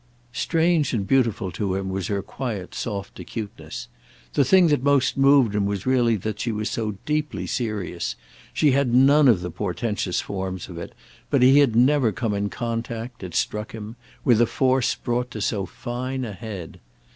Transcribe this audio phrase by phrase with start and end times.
[0.33, 3.87] Strange and beautiful to him was her quiet soft acuteness.
[4.33, 8.15] The thing that most moved him was really that she was so deeply serious.
[8.51, 10.93] She had none of the portentous forms of it,
[11.29, 13.95] but he had never come in contact, it struck him,
[14.25, 16.79] with a force brought to so fine a head.